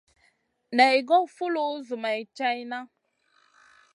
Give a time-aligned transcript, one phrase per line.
[0.75, 2.79] Naï goy foulou zoumay tchaïna.